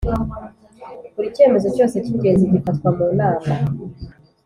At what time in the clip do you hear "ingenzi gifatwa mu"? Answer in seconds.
2.13-3.05